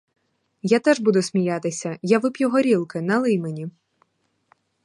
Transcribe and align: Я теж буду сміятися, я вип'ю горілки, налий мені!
Я 0.63 0.79
теж 0.79 0.99
буду 0.99 1.21
сміятися, 1.21 1.99
я 2.01 2.19
вип'ю 2.19 2.49
горілки, 2.49 3.01
налий 3.01 3.39
мені! 3.39 3.67